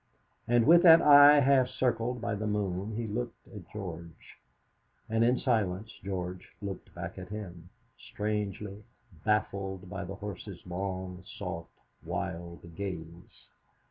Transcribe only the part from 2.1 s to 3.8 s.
by the moon he looked at